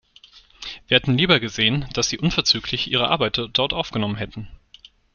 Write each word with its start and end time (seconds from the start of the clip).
Wir 0.87 0.97
hätten 0.97 1.15
lieber 1.15 1.39
gesehen, 1.39 1.85
dass 1.93 2.09
sie 2.09 2.17
unverzüglich 2.17 2.89
ihre 2.91 3.11
Arbeit 3.11 3.39
dort 3.53 3.71
aufgenommen 3.73 4.15
hätte. 4.15 4.47